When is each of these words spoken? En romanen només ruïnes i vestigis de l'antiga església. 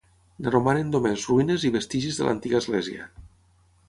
En 0.43 0.47
romanen 0.53 0.87
només 0.95 1.25
ruïnes 1.31 1.65
i 1.69 1.71
vestigis 1.77 2.17
de 2.21 2.29
l'antiga 2.29 2.59
església. 2.65 3.07